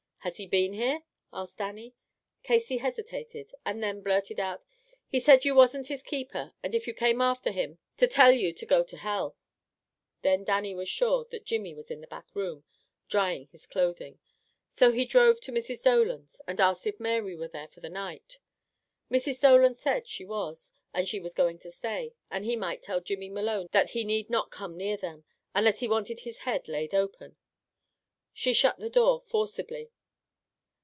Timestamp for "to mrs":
15.41-15.81